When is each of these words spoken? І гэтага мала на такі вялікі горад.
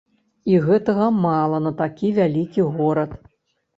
І 0.51 0.55
гэтага 0.67 1.05
мала 1.25 1.57
на 1.67 1.73
такі 1.85 2.13
вялікі 2.19 2.69
горад. 2.79 3.11